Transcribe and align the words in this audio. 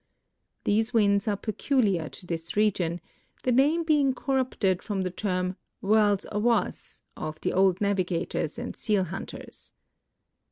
These 0.63 0.95
winds 0.95 1.27
are 1.27 1.37
peculiar 1.37 2.09
to 2.09 2.25
this 2.25 2.57
region, 2.57 3.01
the 3.43 3.51
name 3.51 3.83
being 3.83 4.15
corrupted 4.15 4.81
from 4.81 5.03
the 5.03 5.11
term 5.11 5.57
"whirl 5.79 6.17
awas" 6.31 7.03
of 7.15 7.39
the 7.41 7.53
old 7.53 7.79
navigators 7.81 8.57
and 8.57 8.75
seal 8.75 9.03
hunters. 9.03 9.73